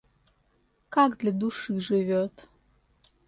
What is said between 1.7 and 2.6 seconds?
живет?